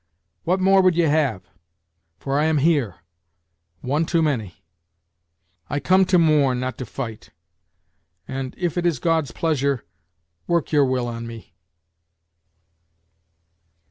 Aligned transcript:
What 0.45 0.59
more 0.59 0.81
would 0.81 0.95
ye 0.95 1.03
have? 1.03 1.43
for 2.17 2.39
I 2.39 2.45
am 2.45 2.57
here 2.57 3.01
one 3.81 4.07
too 4.07 4.23
many. 4.23 4.63
I 5.69 5.79
come 5.79 6.05
to 6.05 6.17
mourn, 6.17 6.59
not 6.59 6.79
to 6.79 6.87
fight; 6.87 7.29
and, 8.27 8.55
if 8.57 8.79
it 8.79 8.87
is 8.87 8.97
God's 8.97 9.29
pleasure, 9.29 9.85
work 10.47 10.71
your 10.71 10.85
will 10.85 11.07
on 11.07 11.27
me." 11.27 11.53